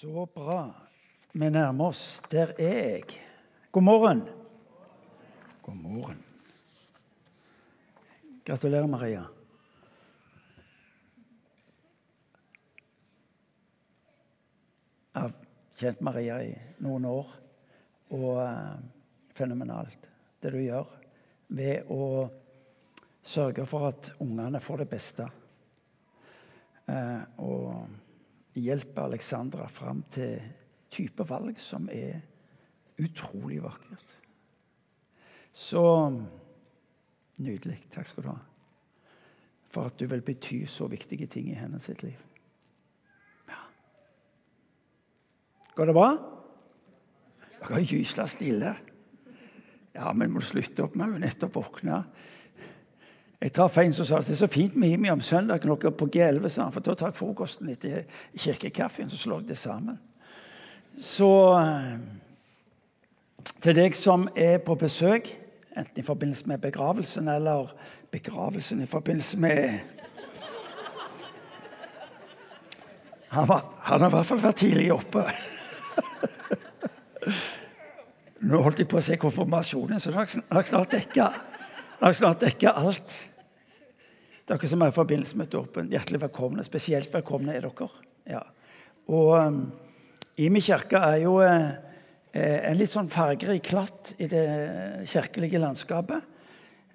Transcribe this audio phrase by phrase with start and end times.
[0.00, 0.74] Så bra.
[1.32, 2.22] Vi nærmer oss.
[2.32, 3.02] Der er jeg.
[3.72, 4.22] God morgen.
[5.62, 6.22] God morgen.
[8.46, 9.26] Gratulerer, Maria.
[15.12, 15.36] Jeg har
[15.82, 17.36] kjent Maria i noen år,
[18.16, 18.74] og uh,
[19.36, 20.98] fenomenalt det du gjør
[21.60, 22.04] ved å
[23.20, 25.32] sørge for at ungene får det beste.
[26.88, 27.98] Uh, og
[28.58, 30.40] hjelpe Alexandra fram til
[30.90, 32.20] type valg som er
[33.00, 34.16] utrolig vakkert.
[35.52, 35.82] Så
[37.40, 37.78] nydelig.
[37.90, 38.38] Takk skal du ha.
[39.70, 42.18] For at du vil bety så viktige ting i hennes sitt liv.
[43.48, 43.62] Ja.
[45.78, 46.10] Går det bra?
[47.60, 48.74] Dere har gysla stille.
[49.94, 50.96] Ja, men må du slutte opp?
[50.98, 52.02] med å nettopp våkna.
[53.40, 55.92] Jeg traff en som sa at det er så fint med Imi om søndagen dere
[55.96, 58.02] på G11, sa han, for da tar jeg frokosten etter
[58.36, 59.96] kirkekaffen, så slår jeg det sammen.
[61.00, 61.94] Så eh,
[63.64, 65.30] til deg som er på besøk,
[65.72, 67.72] enten i forbindelse med begravelsen eller
[68.12, 69.80] begravelsen i forbindelse med
[73.30, 75.22] Han, var, han har i hvert fall vært tidlig oppe.
[78.50, 80.18] Nå holdt jeg på å si konfirmasjonen, så jeg
[80.50, 81.28] har dekka,
[82.10, 83.29] snart dekka alt.
[84.48, 86.64] Dere som er i forbindelse med dåpen, hjertelig velkomne.
[86.66, 87.88] Spesielt velkomne er dere.
[88.28, 88.40] Ja.
[89.12, 89.60] Og um,
[90.40, 91.70] Imi kirke er jo uh,
[92.34, 94.46] en litt sånn fargerik klatt i det
[95.10, 96.26] kirkelige landskapet.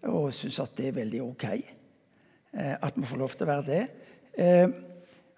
[0.10, 3.68] Og syns at det er veldig ok uh, at vi får lov til å være
[3.70, 3.86] det.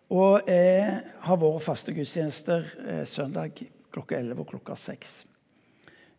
[0.08, 0.94] Og jeg
[1.28, 2.64] har vært faste gudstjenester
[3.06, 3.60] søndag
[3.94, 5.12] klokka 11 og klokka 6.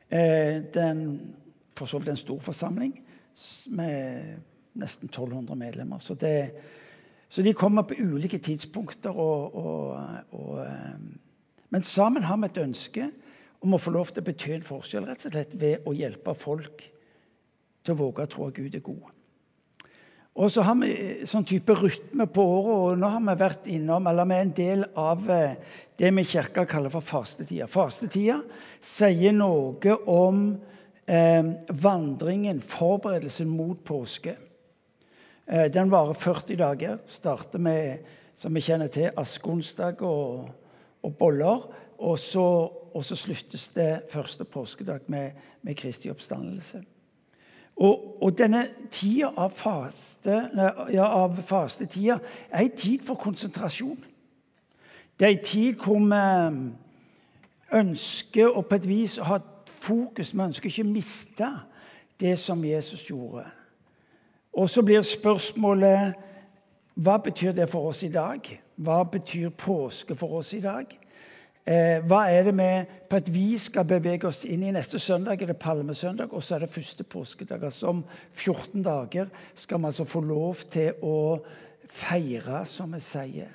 [0.09, 1.01] Det den,
[1.75, 2.93] for så vidt en stor forsamling
[3.75, 4.39] med
[4.79, 6.03] nesten 1200 medlemmer.
[6.03, 6.51] Så, det,
[7.29, 9.15] så de kommer på ulike tidspunkter.
[9.15, 9.97] Og, og,
[10.37, 13.11] og, eh, men sammen har vi et ønske
[13.65, 16.35] om å få lov til å bety en forskjell rett og slett ved å hjelpe
[16.39, 16.85] folk
[17.83, 19.15] til å våge å tro at Gud er god.
[20.39, 23.69] Og så har vi eh, sånn type rytme på året, og nå har vi vært
[23.75, 25.57] innom, eller vi er en del av eh,
[25.99, 27.67] det vi i kirka kaller for fastetida.
[27.71, 28.39] Fastetida
[28.79, 30.45] sier noe om
[31.11, 31.49] eh,
[31.83, 34.37] vandringen, forberedelsen mot påske.
[35.51, 36.99] Eh, den varer 40 dager.
[37.07, 37.99] Starter med,
[38.35, 40.51] som vi kjenner til, askeonsdag og,
[41.03, 41.71] og boller.
[41.99, 42.45] Og så,
[42.95, 45.31] og så, sluttes det første påskedag med,
[45.63, 46.83] med Kristi oppstandelse.
[47.77, 50.51] Og, og, denne tida av, faste,
[50.93, 52.19] ja, av fastetida
[52.51, 54.05] er en tid for konsentrasjon.
[55.19, 59.39] Det er en tid hvor vi ønsker å på et vis ha
[59.71, 60.35] fokus.
[60.35, 61.53] Vi ønsker ikke å miste
[62.21, 63.47] det som Jesus gjorde.
[64.59, 66.17] Og så blir spørsmålet
[66.99, 68.43] hva betyr det for oss i dag?
[68.83, 70.91] Hva betyr påske for oss i dag?
[71.69, 74.73] Eh, hva er det med på at vi skal bevege oss inn i?
[74.75, 77.63] Neste søndag er det palmesøndag, og så er det første påskedag.
[77.63, 78.03] Altså om
[78.33, 81.39] 14 dager skal vi altså få lov til å
[81.89, 83.55] feire, som vi sier.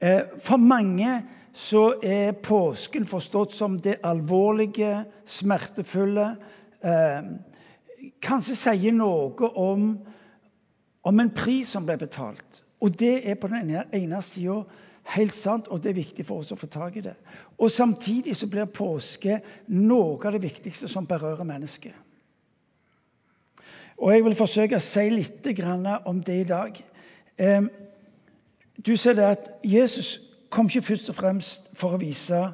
[0.00, 1.16] Eh, for mange
[1.54, 6.34] så er påsken forstått som det alvorlige, smertefulle.
[6.84, 7.32] Eh,
[8.22, 9.90] kanskje sier noe om,
[11.02, 12.62] om en pris som ble betalt.
[12.80, 14.62] Og det er på den ene sida
[15.08, 17.14] Helt sant, og det er viktig for oss å få tak i det.
[17.56, 19.38] Og Samtidig så blir påske
[19.72, 21.94] noe av det viktigste som berører mennesket.
[23.96, 25.48] Og Jeg vil forsøke å si litt
[26.04, 26.76] om det i dag.
[28.86, 32.44] Du ser det at Jesus kom ikke først og fremst for å vise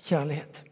[0.00, 0.64] kjærlighet.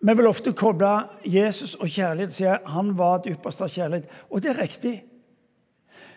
[0.00, 0.92] Vi vil ofte koble
[1.24, 4.10] Jesus og kjærlighet og si at han var det ypperste av kjærlighet.
[4.30, 4.96] Og det er riktig.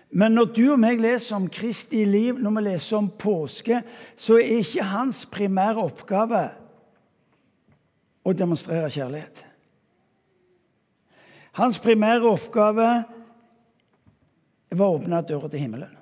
[0.09, 3.83] Men når du og meg leser om Kristi liv, når vi leser om påske,
[4.17, 6.41] så er ikke hans primære oppgave
[8.25, 9.45] å demonstrere kjærlighet.
[11.59, 12.89] Hans primære oppgave
[14.69, 15.95] var å åpne døra til himmelen.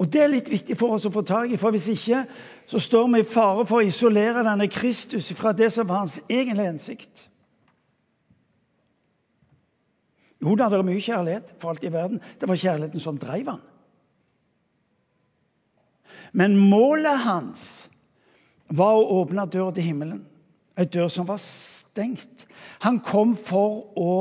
[0.00, 2.24] Og Det er litt viktig for oss å få tak i, for hvis ikke
[2.72, 6.22] så står vi i fare for å isolere denne Kristus fra det som var hans
[6.24, 7.26] egentlige hensikt.
[10.40, 12.22] Jo da, det er mye kjærlighet for alt i verden.
[12.40, 13.60] Det var kjærligheten som drev han.
[16.32, 17.66] Men målet hans
[18.72, 20.24] var å åpne døra til himmelen.
[20.72, 22.46] Ei dør som var stengt.
[22.86, 24.16] Han kom for å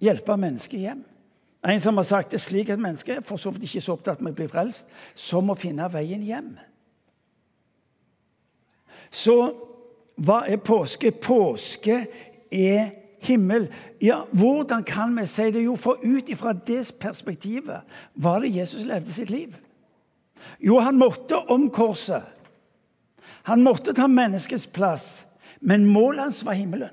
[0.00, 1.04] hjelpe mennesket hjem.
[1.60, 4.24] En som har sagt det slik at mennesket er for så vidt ikke så opptatt
[4.24, 6.54] med å bli frelst som å finne veien hjem.
[9.10, 9.36] Så
[10.20, 11.10] hva er påske?
[11.10, 12.04] Påske
[12.50, 12.90] er
[13.20, 13.68] himmel.
[14.00, 15.64] Ja, Hvordan kan vi si det?
[15.64, 17.80] Jo, for ut ifra det perspektivet
[18.14, 19.56] var det Jesus levde sitt liv.
[20.60, 22.22] Jo, han måtte om korset.
[23.42, 25.24] Han måtte ta menneskets plass,
[25.60, 26.92] men målet hans var himmelen.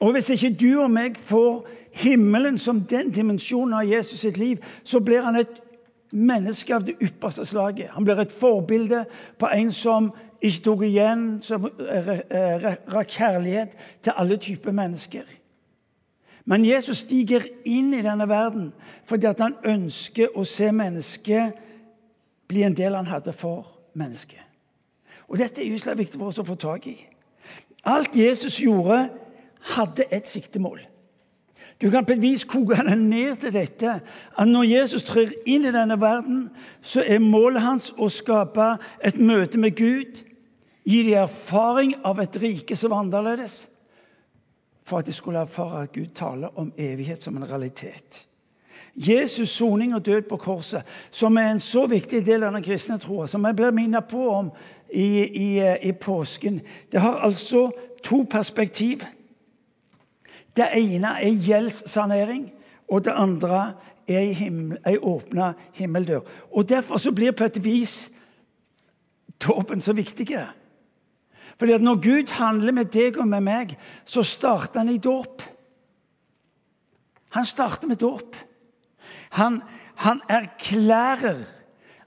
[0.00, 4.62] Og hvis ikke du og meg får himmelen som den dimensjonen av Jesus sitt liv,
[4.84, 5.60] så blir han et
[6.10, 7.92] menneske av det ypperste slaget.
[7.94, 9.04] Han blir et forbilde
[9.38, 10.10] på en som
[10.40, 11.66] ikke tok igjen, som
[12.90, 15.28] rakk kjærlighet til alle typer mennesker.
[16.48, 18.70] Men Jesus stiger inn i denne verden
[19.06, 21.58] fordi han ønsker å se mennesket
[22.50, 24.40] bli en del han hadde for mennesket.
[25.30, 26.96] Og Dette er jo viktig for oss å få tak i.
[27.86, 29.04] Alt Jesus gjorde,
[29.76, 30.80] hadde et siktemål.
[31.80, 33.92] Du kan på et vis koke det ned til dette
[34.38, 36.50] at når Jesus trer inn i denne verden,
[36.82, 38.74] så er målet hans å skape
[39.04, 40.24] et møte med Gud,
[40.84, 43.62] gi dem erfaring av et rike som var annerledes,
[44.84, 48.26] for at de skulle erfare at Gud taler om evighet som en realitet.
[48.94, 52.98] Jesus' soning og død på korset, som er en så viktig del av den kristne
[53.00, 54.50] troa, som jeg blir minnet på om
[54.90, 55.48] i, i,
[55.88, 56.60] i påsken,
[56.92, 57.70] det har altså
[58.04, 59.04] to perspektiv.
[60.56, 62.50] Det ene er gjeldssanering,
[62.90, 63.72] og det andre
[64.10, 64.32] er
[64.86, 66.24] ei, åpna himmeldør.
[66.50, 68.10] Og Derfor så blir på et vis
[69.40, 70.28] dåpen så viktig.
[71.58, 75.42] Fordi at når Gud handler med deg og med meg, så starter han i dåp.
[77.30, 78.36] Han starter med dåp.
[79.30, 79.62] Han,
[79.94, 81.44] han erklærer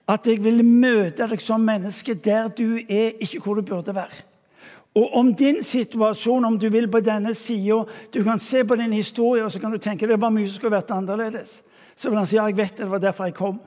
[0.07, 4.25] at jeg vil møte deg som menneske der du er, ikke hvor du burde være.
[4.95, 8.93] Og om din situasjon, om du vil, på denne sida Du kan se på din
[8.93, 11.63] historie og så kan du tenke det var mye som skulle vært annerledes.
[11.95, 13.59] Så vil han si ja, jeg vet det, det var derfor jeg kom.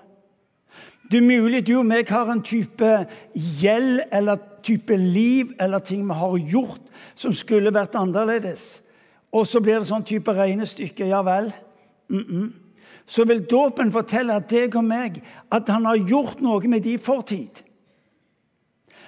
[1.11, 2.89] Det er mulig du og meg har en type
[3.35, 8.81] gjeld eller type liv eller ting vi har gjort som skulle vært annerledes.
[9.33, 11.07] Og så blir det sånn type regnestykke.
[11.07, 11.53] Ja vel.
[12.09, 12.53] Mm -mm.
[13.07, 17.63] Så vil dåpen fortelle deg og meg at han har gjort noe med de fortid.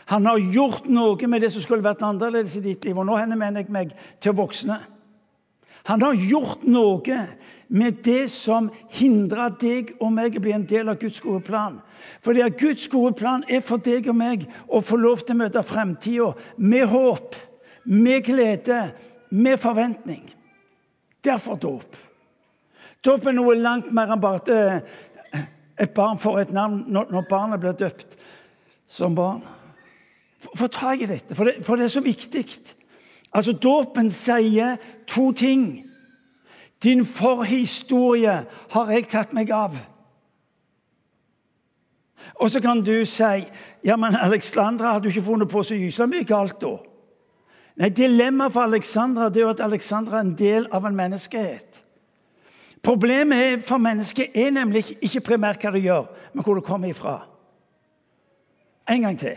[0.08, 2.96] Han har gjort noe med det som skulle vært annerledes i ditt liv.
[2.96, 3.93] Og nå henvender jeg meg
[4.25, 4.78] til voksne.
[5.88, 7.19] Han har gjort noe
[7.69, 11.76] med det som hindrer deg og meg å bli en del av Guds gode plan.
[12.25, 15.43] Fordi at Guds gode plan er for deg og meg å få lov til å
[15.43, 17.37] møte fremtida med håp,
[17.84, 18.81] med glede,
[19.28, 20.25] med forventning.
[21.25, 22.00] Derfor dåp.
[23.04, 25.44] Dåp er noe langt mer enn bare at
[25.78, 28.16] et barn får et navn når barnet blir døpt
[28.88, 29.44] som barn.
[30.38, 32.44] Få tak i dette, for det, for det er så viktig.
[33.35, 34.76] Altså, Dåpen sier
[35.06, 35.85] to ting.
[36.82, 39.75] Din forhistorie har jeg tatt meg av.
[42.38, 43.49] Og så kan du si
[43.85, 46.76] ja, men Alexandra hadde jo ikke funnet på så gyselig mye galt da.
[47.79, 51.82] Nei, Dilemmaet for Alexandra det er jo at Alexandra er en del av en menneskehet.
[52.82, 57.20] Problemet for mennesket er nemlig ikke primært hva du gjør, men hvor du kommer ifra.
[58.88, 59.37] En gang til.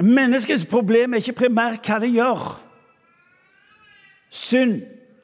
[0.00, 2.46] Menneskets problem er ikke primært hva det gjør.
[4.30, 4.80] Synd.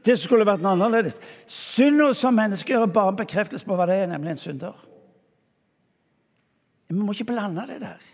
[0.07, 1.17] Det skulle vært noe annerledes.
[1.51, 4.77] Synda som mennesker er bare en bekreftelse på hva det er, nemlig en synder.
[6.87, 8.05] Vi må ikke blande det der.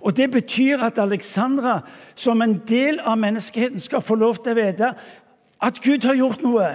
[0.00, 1.80] Og Det betyr at Alexandra,
[2.14, 4.92] som en del av menneskeheten, skal få lov til å vite
[5.62, 6.68] at Gud har gjort noe.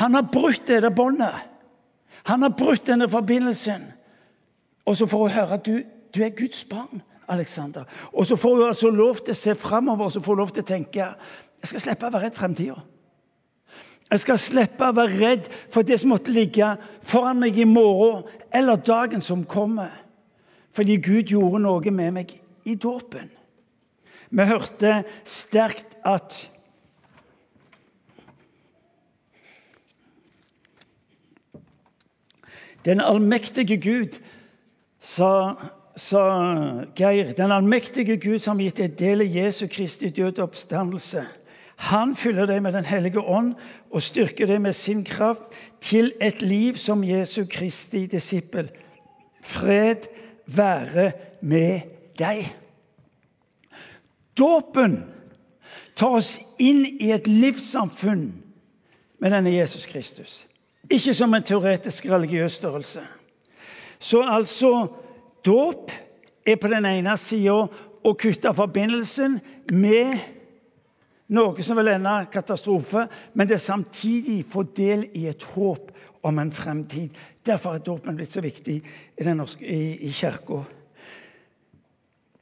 [0.00, 1.34] Han har brutt dette båndet.
[2.24, 3.82] Han har brutt denne forbindelsen.
[4.86, 5.82] Og så får hun høre at du,
[6.14, 7.02] du er Guds barn.
[7.30, 7.86] Alexander.
[8.12, 10.64] Og så får hun altså lov til å se framover så får hun lov til
[10.64, 11.06] å tenke
[11.60, 12.82] jeg skal slippe å være redd fremtida.
[14.10, 16.70] Jeg skal slippe å være redd for det som måtte ligge
[17.06, 19.92] foran meg i morgen eller dagen som kommer.
[20.74, 22.32] Fordi Gud gjorde noe med meg
[22.64, 23.28] i dåpen.
[24.30, 26.46] Vi hørte sterkt at
[32.80, 34.14] Den allmektige Gud
[34.96, 35.52] sa
[36.00, 41.26] sa Geir, den allmektige Gud som gitt deg del i Jesu Kristi døde oppstandelse.
[41.90, 43.54] Han fyller deg med Den hellige ånd
[43.90, 48.70] og styrker deg med sin kraft til et liv som Jesu Kristi disippel.
[49.42, 50.08] Fred
[50.46, 51.80] være med
[52.18, 52.48] deg.
[54.38, 55.02] Dåpen
[55.96, 58.24] tar oss inn i et livssamfunn
[59.20, 60.46] med denne Jesus Kristus.
[60.88, 63.04] Ikke som en teoretisk religiøs størrelse.
[64.00, 64.88] Så altså
[65.44, 65.92] Dåp
[66.46, 67.62] er på den ene sida
[68.00, 69.38] å kutte forbindelsen
[69.76, 70.14] med
[71.30, 75.92] noe som vil ende katastrofe, men det er samtidig få del i et håp
[76.26, 77.14] om en fremtid.
[77.46, 80.62] Derfor er dåpen blitt så viktig i, den norske, i, i kirka.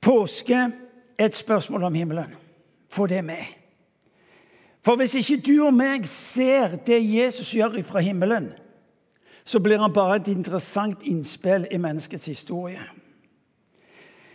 [0.01, 2.35] Påske er et spørsmål om himmelen.
[2.91, 3.45] Få det med.
[4.85, 8.53] For hvis ikke du og meg ser det Jesus gjør fra himmelen,
[9.49, 12.83] så blir han bare et interessant innspill i menneskets historie.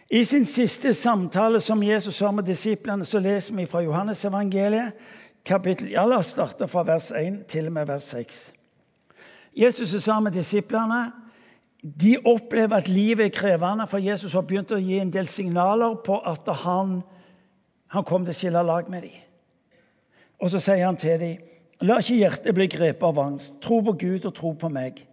[0.09, 4.97] I sin siste samtale som Jesus har med disiplene, så leser vi fra Johannes evangeliet,
[5.45, 8.41] kapittel, ja, La oss starte fra vers 1 til og med vers 6.
[9.53, 11.11] Jesus sammen med disiplene.
[11.83, 15.93] De opplever at livet er krevende, for Jesus har begynt å gi en del signaler
[16.05, 17.01] på at han,
[17.87, 19.21] han kom til å skille lag med dem.
[20.41, 21.52] Og så sier han til dem,
[21.83, 23.59] la ikke hjertet bli grepet av angst.
[23.63, 25.03] Tro på Gud og tro på meg.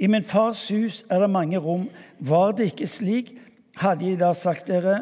[0.00, 1.88] I min fars hus er det mange rom.
[2.18, 3.34] Var det ikke slik,
[3.80, 4.96] hadde jeg da sagt dere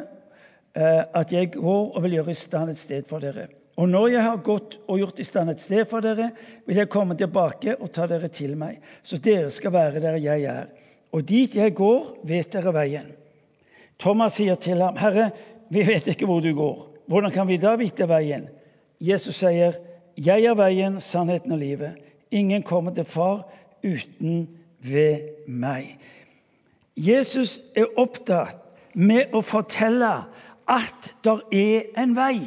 [0.74, 3.48] eh, at jeg går og vil gjøre i stand et sted for dere.
[3.78, 6.32] Og når jeg har gått og gjort i stand et sted for dere,
[6.66, 10.46] vil jeg komme tilbake og ta dere til meg, så dere skal være der jeg
[10.50, 10.66] er
[11.12, 13.08] og dit jeg går, vet dere veien.
[13.98, 15.30] Thomas sier til ham, 'Herre,
[15.70, 16.86] vi vet ikke hvor du går.
[17.06, 18.48] Hvordan kan vi da vite veien?'
[19.00, 19.72] Jesus sier,
[20.18, 21.94] 'Jeg er veien, sannheten og livet.
[22.30, 23.48] Ingen kommer til Far
[23.84, 24.48] uten
[24.80, 25.98] ved meg.'
[26.96, 28.56] Jesus er opptatt
[28.94, 30.10] med å fortelle
[30.68, 32.40] at det er en vei.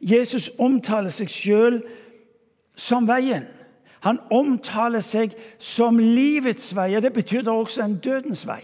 [0.00, 1.82] Jesus omtaler seg sjøl
[2.76, 3.44] som veien.
[4.00, 8.62] Han omtaler seg som livets vei, og det betyr da også en dødens vei.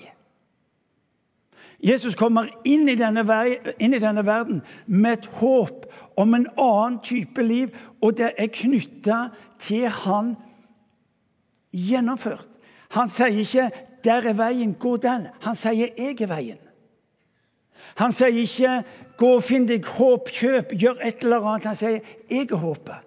[1.82, 7.00] Jesus kommer inn i, vei, inn i, denne verden med et håp om en annen
[7.02, 9.18] type liv, og det er knytta
[9.58, 10.36] til han
[11.74, 12.48] gjennomført.
[12.92, 13.70] Han sier ikke
[14.04, 15.28] 'der er veien, gå den'.
[15.40, 16.68] Han sier 'jeg er veien'.
[17.96, 18.84] Han sier ikke
[19.16, 21.66] 'gå og finn deg håp, kjøp, gjør et eller annet'.
[21.66, 23.04] Han sier 'jeg er håpet'.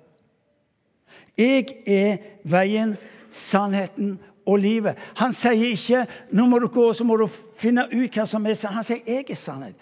[1.37, 2.97] Jeg er veien,
[3.31, 4.97] sannheten og livet.
[5.15, 8.53] Han sier ikke 'nå må du gå så må du finne ut hva som er
[8.53, 8.75] sannhet'.
[8.75, 9.75] Han sier 'jeg er sannhet'.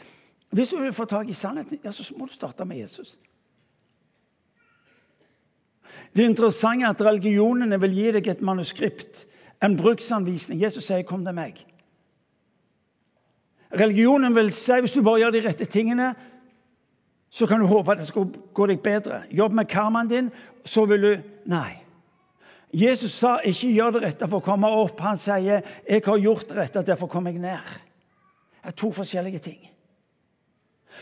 [0.49, 3.17] Hvis du vil få tak i sannheten, ja, så må du starte med Jesus.
[6.15, 9.25] Det er at religionene vil gi deg et manuskript,
[9.63, 10.61] en bruksanvisning.
[10.61, 11.65] Jesus sier 'kom til meg'.
[13.79, 16.15] Religionen vil si hvis du bare gjør de rette tingene,
[17.29, 19.23] så kan du håpe at det skal gå deg bedre.
[19.31, 20.31] Jobb med karmaen din,
[20.65, 21.82] så vil du Nei.
[22.73, 24.99] Jesus sa ikke 'gjør det rette for å komme opp'.
[24.99, 27.81] Han sier 'jeg har gjort det rette, derfor kom jeg ned'.
[28.63, 29.69] Det er to forskjellige ting.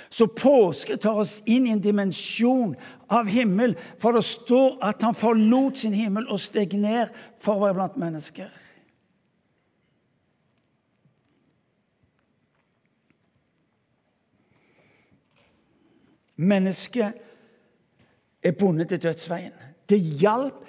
[0.10, 2.75] Så påske tar oss inn i en dimensjon
[3.10, 3.75] av himmel.
[4.00, 7.08] For det står at han forlot sin himmel og steg ned
[7.40, 8.50] for å være blant mennesker.
[16.42, 17.13] Mennesket
[18.44, 19.54] er bundet til dødsveien.
[19.90, 20.61] Det hjalp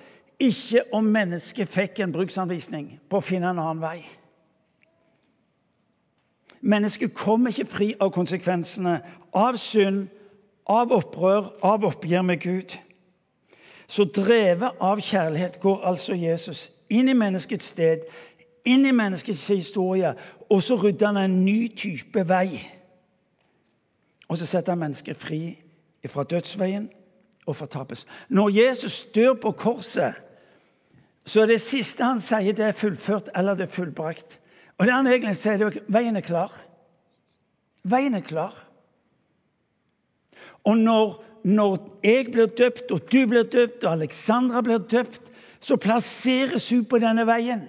[0.43, 4.01] ikke om mennesket fikk en bruksanvisning på å finne en annen vei.
[6.63, 8.97] Mennesket kom ikke fri av konsekvensene
[9.35, 10.07] av synd,
[10.71, 12.77] av opprør, av oppgjør med Gud.
[13.87, 18.07] Så drevet av kjærlighet går altså Jesus inn i menneskets sted,
[18.65, 20.15] inn i menneskets historie,
[20.51, 22.63] og så rydder han en ny type vei.
[24.31, 25.43] Og så setter han mennesket fri
[26.09, 26.87] fra dødsveien
[27.47, 28.07] og fortapes.
[28.29, 30.15] Når Jesus dør på korset,
[31.25, 34.38] så det siste han sier, det er fullført eller det er fullbrakt.
[34.79, 36.55] Og det han egentlig sier, det er veien er klar.
[37.87, 38.57] Veien er klar.
[40.67, 45.31] Og når, når jeg blir døpt, og du blir døpt, og Alexandra blir døpt,
[45.62, 47.62] så plasseres hun på denne veien.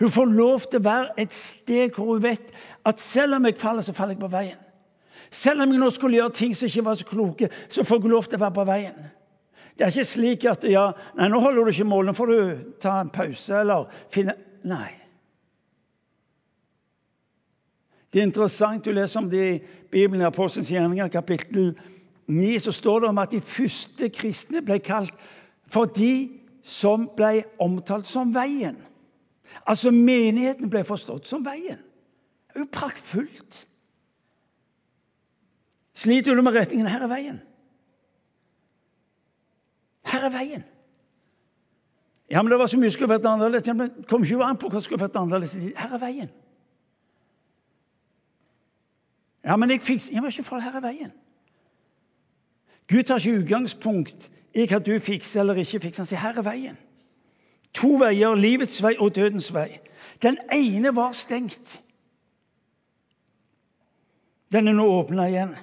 [0.00, 2.52] Hun får lov til å være et sted hvor hun vet
[2.86, 4.58] at selv om jeg faller, så faller jeg på veien.
[5.32, 8.12] Selv om jeg nå skulle gjøre ting som ikke var så kloke, så får jeg
[8.12, 8.98] lov til å være på veien.
[9.76, 10.86] Det er ikke slik at ja,
[11.18, 12.38] nei, nå holder du ikke mål, nå får du
[12.80, 14.88] ta en pause eller finne Nei.
[18.10, 19.58] Det er interessant du leser om det i
[19.92, 21.68] Bibelen i Apostelens gjerninger, kapittel
[22.26, 22.58] 9.
[22.64, 25.14] Så står det om at de første kristne ble kalt
[25.70, 28.78] for de som ble omtalt som veien.
[29.68, 31.78] Altså menigheten ble forstått som veien.
[32.50, 33.60] Det er jo praktfullt.
[35.96, 36.88] Sliter du med retningen?
[36.90, 37.38] Her er veien.
[40.06, 40.64] Her er veien.
[42.30, 43.68] Ja, men det var så mye skulle vært annerledes.
[43.68, 45.54] Ja, men kom ikke an på hva som skulle vært annerledes.
[45.78, 46.32] Her er veien.
[49.46, 51.12] Ja, men jeg fikser Ja, men ikke for her er veien.
[52.88, 56.02] Gud tar ikke utgangspunkt i hva du fikser eller ikke fikser.
[56.02, 56.78] Han sier her er veien.
[57.76, 59.68] To veier, livets vei og dødens vei.
[60.22, 61.80] Den ene var stengt.
[64.52, 65.54] Den er nå åpna igjen.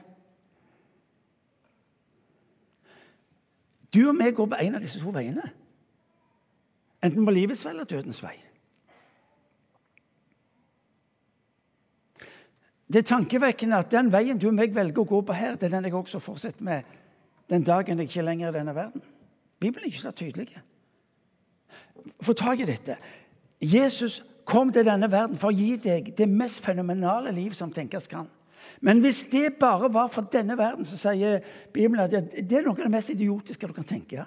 [3.94, 5.46] Du og meg går på en av disse to veiene.
[7.04, 8.36] Enten på livets vei eller dødens vei.
[12.94, 15.70] Det er tankevekkende at den veien du og meg velger å gå på her, det
[15.70, 16.90] er den jeg også fortsetter med
[17.50, 19.02] den dagen jeg ikke lenger er i denne verden.
[19.60, 20.62] Bibelen er ikke så tydelig.
[22.22, 22.98] få tak i dette.
[23.62, 28.08] Jesus kom til denne verden for å gi deg det mest fenomenale liv som tenkes
[28.08, 28.28] kan.
[28.82, 32.76] Men hvis det bare var for denne verden, så sier Bibelen at det er noe
[32.78, 34.26] av det mest idiotiske du kan tenke.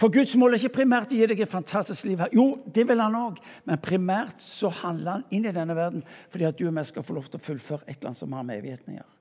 [0.00, 2.32] For Guds mål er ikke primært å gi deg et fantastisk liv her.
[2.34, 6.48] Jo, det vil han òg, men primært så handler han inn i denne verden fordi
[6.48, 8.46] at du og jeg skal få lov til å fullføre et eller annet som har
[8.48, 9.16] med evigheten å gjøre.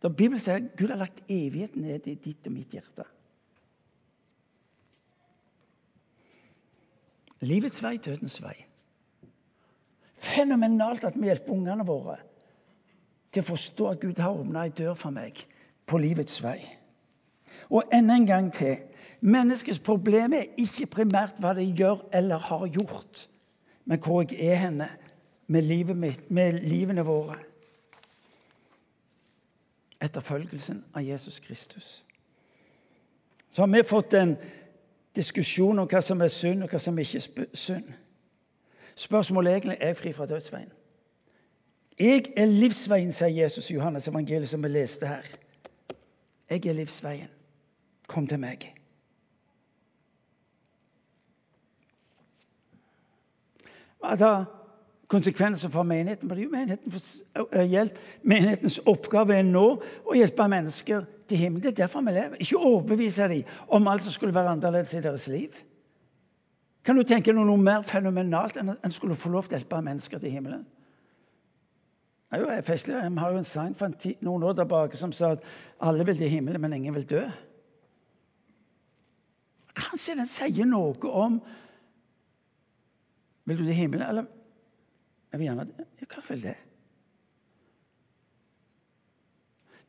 [0.00, 3.04] Da Bibelen sier at Gud har lagt evigheten ned i ditt og mitt hjerte.
[7.44, 8.56] Livets vei, dødens vei.
[10.20, 12.18] Fenomenalt at vi hjelper ungene våre
[13.30, 15.38] til å forstå at Gud har åpna ei dør for meg
[15.88, 16.58] på livets vei.
[17.70, 18.78] Og enda en gang til
[19.20, 23.26] Menneskets problem er ikke primært hva de gjør eller har gjort,
[23.84, 24.88] men hvor jeg er henne
[25.46, 27.36] med livet mitt, med livene våre.
[30.00, 32.04] Etterfølgelsen av Jesus Kristus.
[33.50, 34.36] Så har vi fått en
[35.16, 37.90] diskusjon om hva som er synd, og hva som ikke er synd.
[38.94, 40.72] Spørsmålet egentlig er fri fra dødsveien.
[42.00, 45.26] Jeg er livsveien, sier Jesus i Johannes evangeliet, som vi leste her.
[46.50, 47.28] Jeg er livsveien.
[48.08, 48.64] Kom til meg.
[54.00, 54.44] Hva er
[55.10, 56.30] konsekvenser for menigheten?
[56.30, 57.16] Det er jo menighetens,
[58.22, 59.66] menighetens oppgave er nå
[60.06, 61.62] å hjelpe mennesker til himmelen.
[61.62, 62.40] Det er derfor vi lever.
[62.40, 65.60] Ikke overbevise dem om alt som skulle være annerledes i deres liv.
[66.84, 69.60] Kan du tenke deg noe mer fenomenalt enn at en skulle få lov til å
[69.60, 70.64] hjelpe mennesker til himmelen?
[72.30, 72.94] Det er jo festlig.
[72.94, 75.46] Vi har jo en sang en noen år tilbake som sa at
[75.82, 77.24] alle vil til himmelen, men ingen vil dø.
[79.74, 81.40] Kanskje den sier noe om
[83.44, 84.24] Vil du til himmelen, eller
[85.32, 86.56] Jeg vil gjerne Ja, hva vil det?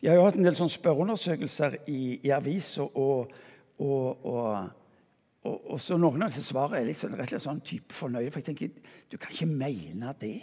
[0.02, 3.30] De har jo hatt en del sånne spørreundersøkelser i, i aviser, og,
[3.78, 4.81] og, og
[5.42, 8.30] og, og, Noen av disse svarene er litt sånn, rett og slett sånn type fornøyde.
[8.34, 10.36] For jeg tenker, du kan ikke mene det.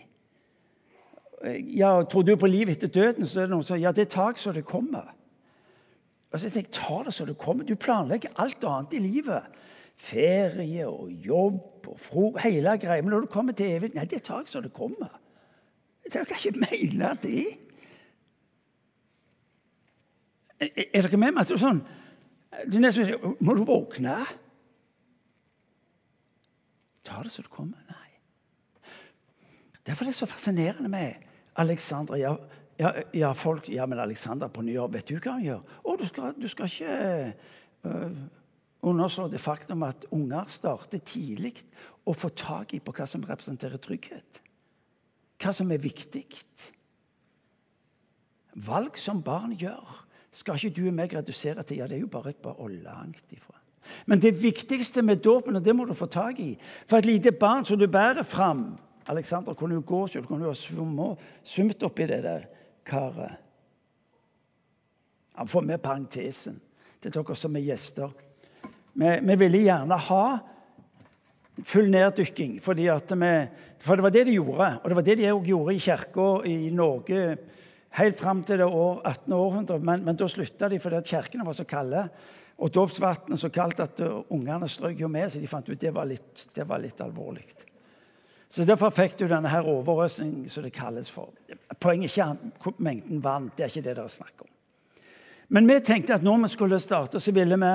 [1.79, 3.27] Ja, Tror du på liv etter døden?
[3.27, 5.13] Så er det noen som sier ja, det tar jeg så det kommer.
[6.33, 7.65] Og så tenker jeg, ta det så det kommer.
[7.69, 9.55] Du planlegger alt annet i livet.
[9.99, 13.03] Ferie og jobb og fro, hele greia.
[13.03, 15.15] Men når du kommer til evig Nei, det tar jeg så det kommer.
[16.09, 17.47] Jeg kan ikke mene det.
[20.59, 21.45] Er dere med meg?
[21.45, 21.81] Altså, sånn,
[22.51, 24.19] er nesten Må du våkne?
[27.09, 27.81] Ta det så det kommer.
[27.89, 28.93] Nei.
[29.89, 32.19] Derfor er det så fascinerende med Alexandra.
[32.21, 32.35] Ja,
[32.79, 35.63] ja, ja, folk, ja men Alexander på nyår, vet du hva han gjør?
[35.83, 36.99] Å, du skal, du skal ikke
[37.89, 38.19] uh,
[38.87, 41.57] underslå det faktum at unger starter tidlig
[42.07, 44.43] å få tak i på hva som representerer trygghet.
[45.43, 46.27] Hva som er viktig.
[48.69, 49.97] Valg som barn gjør,
[50.35, 52.79] skal ikke du og meg redusere til ja, det er jo bare et par år
[52.85, 53.58] langt ifra.
[54.07, 56.53] Men det viktigste med dåpen, og det må du få tak i
[56.87, 58.77] For et lite barn som du bærer fram
[59.09, 62.43] Alexander kunne jo gå selv, kunne jo ha svømt oppi det der
[62.85, 63.39] karet.
[65.39, 66.59] Han får med parentesen
[67.01, 68.11] til dere som er gjester.
[68.99, 70.25] Vi, vi ville gjerne ha
[71.65, 73.33] full neddykking, fordi vi,
[73.81, 74.73] for det var det de gjorde.
[74.83, 77.23] Og det var det de òg gjorde i kirka i Norge
[77.99, 79.79] helt fram til det år 1800.
[79.81, 82.09] Men, men da slutta de fordi at kirkene var så kalde.
[82.59, 85.93] Og dåpsvannet så kaldt at uh, ungene strøk jo med, så de fant ut det
[85.95, 87.47] var litt, det var litt alvorlig.
[88.49, 91.31] Så Derfor fikk du denne her overøsning, som det kalles for.
[91.79, 93.51] Poenget er ikke mengden vann.
[93.55, 94.55] Det er ikke det dere snakker om.
[95.49, 97.73] Men vi tenkte at når vi skulle starte, så ville vi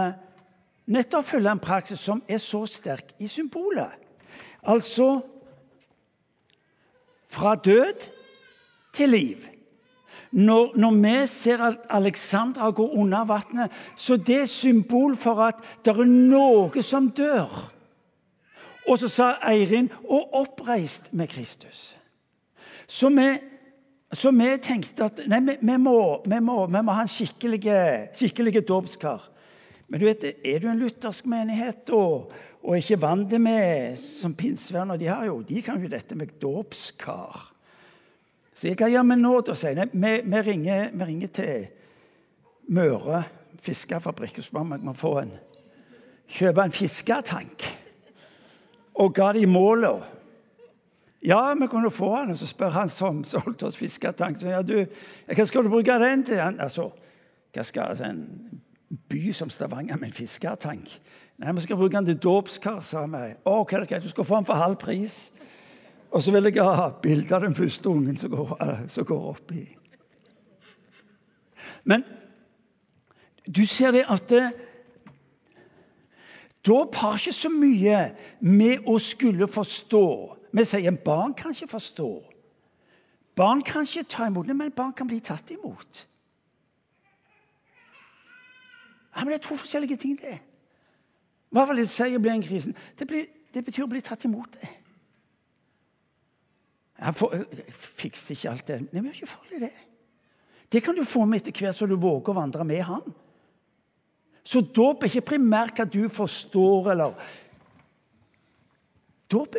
[0.94, 3.94] nettopp følge en praksis som er så sterk i symbolet.
[4.70, 5.22] Altså
[7.34, 8.10] fra død
[8.94, 9.48] til liv.
[10.34, 15.60] Når, når, vi ser at Alexandra går under vannet, så det er symbol for at
[15.86, 17.52] det er noe som dør.
[18.90, 21.94] Og så sa Eirin 'og oppreist med Kristus'.
[22.88, 23.30] Så vi,
[24.14, 27.62] så vi tenkte at nei, vi, vi, må, vi, må, vi må, ha en skikkelig,
[28.14, 29.30] skikkelig dåpskar.
[29.88, 34.98] Men du vet, er du en luthersk menighet og, og ikke vant med som pinsevenner
[34.98, 37.53] de, har jo, de kan jo dette med dåpskar.
[38.54, 39.38] Så jeg, hva gjør vi nå?
[39.42, 41.64] da, sier vi, vi, ringer, vi ringer til
[42.74, 43.24] Møre
[43.64, 45.32] fiskefabrikk og spør om vi kan få en,
[46.32, 47.66] kjøpe en fisketank.
[49.04, 50.04] Og ga de målet.
[51.26, 52.32] Ja, vi kunne få den.
[52.32, 54.86] Og så spør han som solgte oss fisketank så, ja, du,
[55.28, 56.42] hva skal du bruke den til.
[56.44, 56.90] Han, altså,
[57.54, 58.62] hva skal altså, en
[59.10, 60.92] by som Stavanger med en fisketank?
[61.42, 63.24] Nei, vi skal bruke den til dåpskar, sa vi.
[63.44, 65.32] Å, hva er det, du skal få den for halv pris.
[66.14, 69.24] Og så vil jeg ha bilde av den første ungen som går, uh, som går
[69.32, 69.64] oppi.
[71.84, 72.04] Men
[73.50, 74.52] du ser det at det,
[76.64, 77.98] Dåp har ikke så mye
[78.40, 80.06] med å skulle forstå.
[80.56, 82.08] Vi sier barn kan ikke forstå.
[83.36, 86.06] Barn kan ikke ta imot det, men barn kan bli tatt imot.
[89.16, 90.40] Ja, men Det er to forskjellige ting, det.
[91.52, 92.78] Hva vil det si å bli en krisen?
[93.00, 94.56] Det, blir, det betyr å bli tatt imot.
[94.62, 94.70] det.
[97.04, 98.80] Jeg, får, jeg fikser ikke alt det.
[98.92, 99.74] Det er ikke farlig, det.
[100.72, 103.16] Det kan du få med etter hvert så du våger å vandre med han.
[104.44, 107.32] Så dåp er ikke primært hva du forstår, eller
[109.34, 109.56] Dåp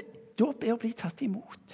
[0.62, 1.72] er å bli tatt imot.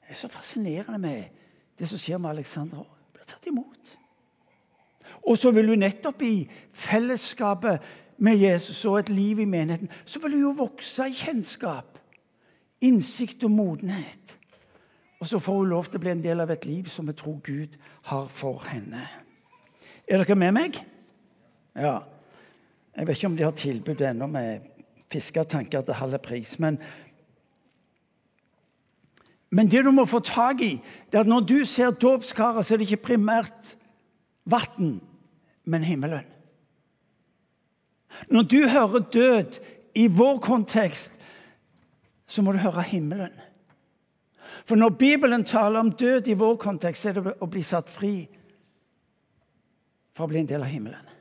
[0.00, 1.44] Det er så fascinerende med
[1.78, 2.84] det som skjer med Aleksander.
[3.14, 3.94] Blir tatt imot.
[5.28, 7.84] Og så vil du nettopp i fellesskapet
[8.24, 11.97] med Jesus og et liv i menigheten, så vil du jo vokse i kjennskap,
[12.84, 14.36] innsikt og modenhet.
[15.18, 17.16] Og så får hun lov til å bli en del av et liv som vi
[17.18, 17.74] tror Gud
[18.10, 19.02] har for henne.
[20.06, 20.78] Er dere med meg?
[21.76, 21.98] Ja.
[22.96, 24.70] Jeg vet ikke om de har tilbud ennå med
[25.12, 26.54] fisketanker til halv pris.
[26.58, 26.78] Men,
[29.50, 30.72] men det du må få tak i,
[31.10, 33.74] det er at når du ser dåpskarer, så er det ikke primært
[34.48, 34.98] vann,
[35.64, 36.26] men himmelen.
[38.30, 39.58] Når du hører død
[39.94, 41.18] i vår kontekst,
[42.28, 43.32] så må du høre himmelen.
[44.68, 48.28] For når Bibelen taler om død i vår kontekst, er det å bli satt fri
[50.16, 51.14] for å bli en del av himmelen.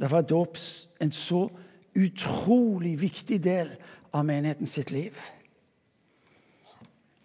[0.00, 0.58] Derfor er dåp
[1.02, 1.46] en så
[1.94, 3.70] utrolig viktig del
[4.14, 5.18] av menigheten sitt liv.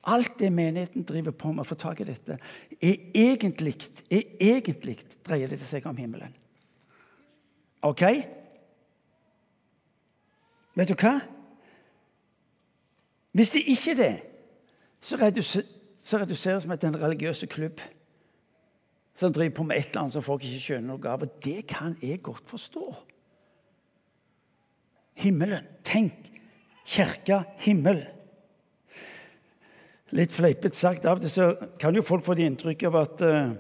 [0.10, 2.38] Alt det menigheten driver på med å få tak i dette,
[2.80, 3.76] er egentlig,
[4.10, 6.32] er egentlig dreier det seg om himmelen.
[7.86, 8.06] OK?
[10.80, 11.18] Vet du hva?
[13.32, 14.16] Hvis det ikke er det,
[15.00, 15.18] så
[16.18, 17.82] reduseres vi til en religiøs klubb
[19.20, 21.26] som driver på med et eller annet som folk ikke skjønner noe av.
[21.26, 22.86] Og det kan jeg godt forstå.
[25.20, 25.66] Himmelen.
[25.84, 26.30] Tenk.
[26.88, 28.00] Kirke, himmel.
[30.16, 33.52] Litt fleipete sagt av det, så kan jo folk få det inntrykk av at uh,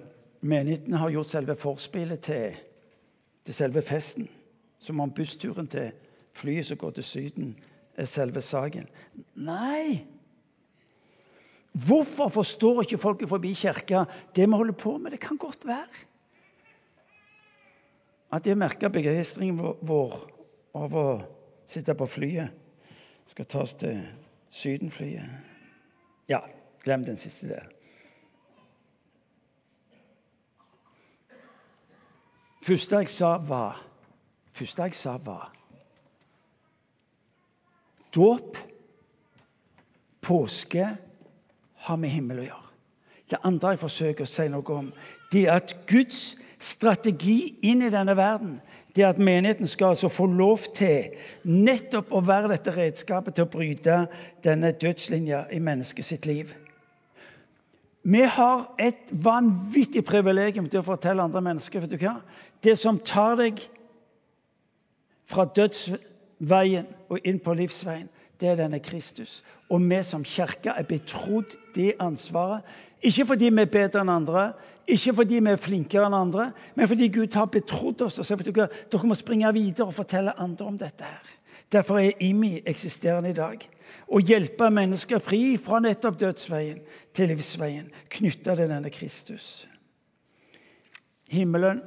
[0.41, 2.55] menigheten har gjort selve forspillet til,
[3.45, 4.29] til selve festen.
[4.79, 5.91] Som om bussturen til
[6.39, 7.51] flyet som går til Syden,
[8.07, 8.88] selve saken.
[9.35, 10.05] Nei!
[11.73, 15.12] Hvorfor forstår ikke folket forbi kirka det vi holder på med?
[15.12, 16.05] Det kan godt være
[18.29, 20.15] at de merker begeistringen vår
[20.77, 21.05] av å
[21.69, 22.53] sitte på flyet.
[23.29, 24.01] Skal ta oss til
[24.49, 25.29] Sydenflyet.
[26.29, 26.41] Ja,
[26.83, 27.67] glem den siste der.
[32.65, 33.85] Første jeg sa, var
[34.53, 35.53] Første jeg sa, var
[38.15, 38.58] Dåp,
[40.22, 40.88] påske
[41.86, 42.65] har med himmel å gjøre.
[43.30, 44.89] Det andre jeg forsøker å si noe om,
[45.32, 48.58] det er at Guds strategi inn i denne verden
[48.95, 51.13] det er at menigheten skal altså få lov til
[51.45, 54.00] nettopp å være dette redskapet til å bryte
[54.43, 56.52] denne dødslinja i mennesket sitt liv.
[58.04, 62.17] Vi har et vanvittig privilegium til å fortelle andre mennesker vet du hva?
[62.60, 63.62] Det som tar deg
[65.30, 65.45] fra
[66.39, 69.43] dødsveien og inn på livsveien, det er denne Kristus.
[69.69, 72.63] Og vi som kirke er betrodd det ansvaret.
[73.02, 74.54] Ikke fordi vi er bedre enn andre,
[74.88, 78.19] ikke fordi vi er flinkere enn andre, men fordi Gud har betrodd oss.
[78.19, 81.04] og så at dere, dere må springe videre og fortelle andre om dette.
[81.04, 81.36] her.
[81.71, 83.69] Derfor er IMI eksisterende i dag.
[84.10, 86.80] Å hjelpe mennesker fri fra nettopp dødsveien
[87.13, 89.67] til livsveien, knytta til denne Kristus.
[91.30, 91.82] Himmelen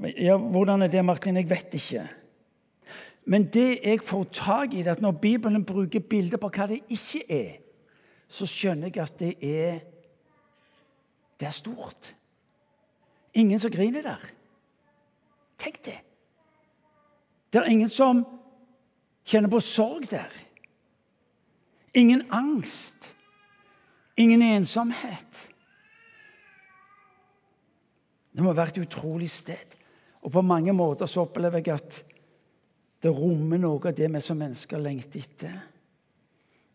[0.00, 1.36] ja, Hvordan er det, Martin?
[1.36, 2.08] Jeg vet ikke.
[3.24, 6.80] Men det jeg får tak i, er at når Bibelen bruker bilder på hva det
[6.90, 7.58] ikke er,
[8.28, 9.80] så skjønner jeg at det er
[11.40, 12.14] Det er stort.
[13.34, 14.20] Ingen som griner der.
[15.58, 15.98] Tenk det.
[17.52, 18.20] Det er ingen som
[19.26, 20.30] kjenner på sorg der.
[21.94, 23.10] Ingen angst.
[24.16, 25.48] Ingen ensomhet.
[28.32, 29.81] Det må være et utrolig sted.
[30.22, 31.98] Og på mange måter så opplever jeg at
[33.02, 35.54] det rommer noe av det vi som mennesker lengter etter.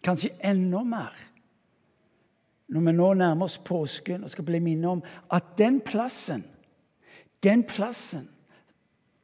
[0.04, 1.16] Kanskje enda mer
[2.68, 6.44] når vi nå nærmer oss påsken og skal bli minnet om at den plassen,
[7.44, 8.28] den plassen,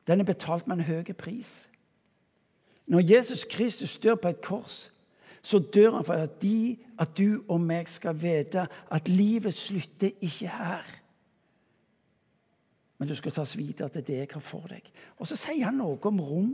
[0.07, 1.67] den er betalt med en høy pris.
[2.87, 4.89] Når Jesus Kristus dør på et kors,
[5.43, 10.11] så dør han for at, de, at du og meg skal vite at livet slutter
[10.23, 10.87] ikke her.
[12.99, 14.85] Men du skal tas videre til det jeg har for deg.
[15.17, 16.53] Og så sier han noe om rom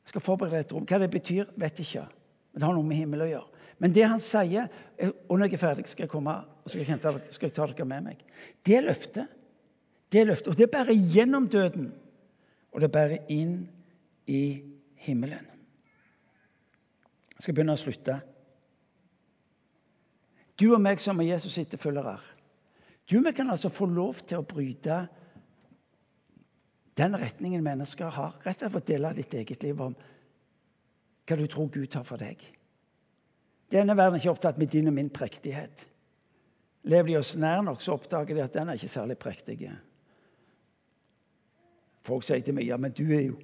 [0.00, 0.86] jeg skal forberede et rom.
[0.88, 2.06] Hva det betyr, vet jeg ikke.
[2.50, 3.66] Men det har noe med himmel å gjøre.
[3.80, 4.66] Men det han sier
[5.28, 7.86] Og når jeg er ferdig, skal jeg komme og skal jeg, skal jeg ta dere
[7.88, 8.24] med meg.
[8.66, 9.36] Det løftet,
[10.10, 10.48] Det løftet.
[10.50, 11.92] Og det bærer gjennom døden,
[12.72, 13.68] og det bærer inn
[14.26, 14.62] i
[15.06, 15.46] himmelen.
[17.36, 18.16] Jeg skal begynne å slutte.
[20.58, 22.18] Du og meg som er Jesus' etterfølgere,
[23.10, 25.00] du vi kan altså få lov til å bryte
[27.00, 28.36] den retningen mennesker har.
[28.44, 29.94] Rett og slett dele ditt eget liv om
[31.26, 32.42] hva du tror Gud har for deg.
[33.70, 35.86] Denne verden er ikke opptatt med din og min prektighet.
[36.90, 39.58] Lever de oss nær nok, så oppdager de at den er ikke særlig prektig.
[42.06, 43.36] Folk sier til meg ja, men du er jo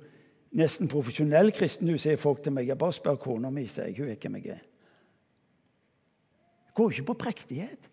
[0.57, 1.91] nesten profesjonell kristen.
[1.91, 4.01] Du sier folk til meg ja, bare spør kona mi, sier jeg.
[4.01, 4.63] Hun er hvem jeg
[6.77, 7.87] går ikke på prektighet.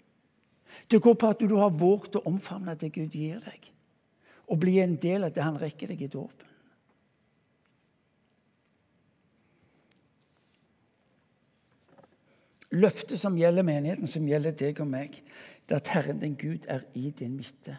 [0.92, 3.70] Det går på at du har våget å omfavne det Gud gir deg,
[4.48, 6.50] og bli en del av det Han rekker deg i dåpen.
[12.74, 15.20] Løftet som gjelder menigheten, som gjelder deg og meg,
[15.70, 17.78] det er at Herren din Gud er i din midte.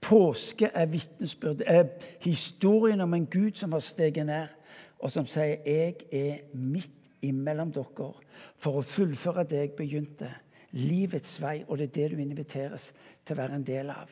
[0.00, 1.84] Påske er vitnesbyrd, er
[2.24, 4.48] historien om en Gud som har steget ned,
[4.98, 6.90] og som sier 'Jeg er midt
[7.22, 8.12] imellom dere
[8.56, 10.34] for å fullføre det jeg begynte'.
[10.78, 12.92] Livets vei, og det er det du inviteres
[13.24, 14.10] til å være en del av.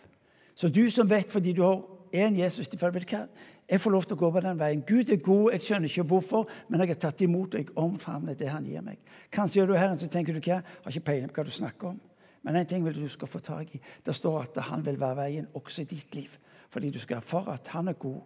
[0.58, 1.82] Så du som vet fordi du har
[2.18, 3.26] en Jesus til følge?
[3.68, 4.82] Jeg får lov til å gå på den veien.
[4.82, 8.34] Gud er god, jeg skjønner ikke hvorfor, men jeg har tatt imot og jeg omfavner
[8.38, 8.96] det han gir meg.
[9.30, 10.62] Kanskje gjør du Herren, så tenker du hva?
[10.62, 11.98] Jeg har ikke peiling på hva du snakker om.
[12.46, 13.80] Men en ting vil du skal få tak i.
[14.06, 16.32] Det står at han vil være veien også i ditt liv.
[16.72, 18.22] Fordi du skal erfare at han er god,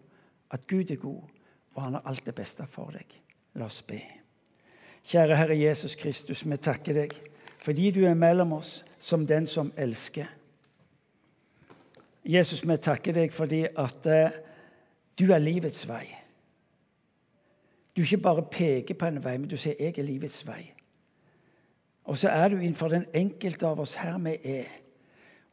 [0.54, 1.22] at Gud er god,
[1.74, 3.18] og han har alt det beste for deg.
[3.58, 3.98] La oss be.
[5.02, 7.18] Kjære Herre Jesus Kristus, vi takker deg
[7.62, 10.26] fordi du er mellom oss som den som elsker.
[12.24, 14.34] Jesus, vi takker deg fordi at uh,
[15.18, 16.04] du er livets vei.
[17.96, 20.72] Du ikke bare peker på en vei, men du sier 'jeg er livets vei'.
[22.04, 24.66] Og så er du innenfor den enkelte av oss her vi er.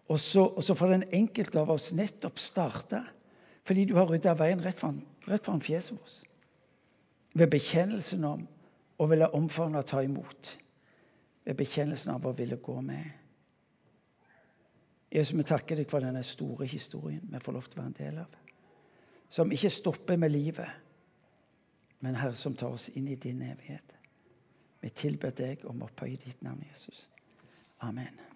[0.07, 3.03] Og så får den enkelte av oss nettopp starte
[3.63, 6.23] fordi du har rydda veien rett foran, rett foran fjeset vårt.
[7.33, 8.47] Ved bekjennelsen om
[8.97, 10.57] å ville omfavne og ta imot.
[11.49, 13.07] Ved bekjennelsen av å ville gå med.
[15.09, 17.97] Jesus, vi takker deg for denne store historien vi får lov til å være en
[17.97, 18.35] del av.
[19.29, 20.69] Som ikke stopper med livet,
[22.05, 23.97] men Herre, som tar oss inn i din evighet.
[24.79, 27.07] Vi tilber deg om å opphøye ditt navn, Jesus.
[27.81, 28.28] Amen.